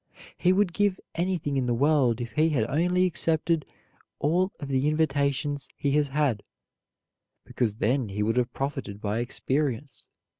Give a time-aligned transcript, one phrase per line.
[0.35, 3.65] He would give anything in the world if he had only accepted
[4.17, 6.41] all of the invitations he has had,
[7.45, 10.07] because then he would have profited by experience.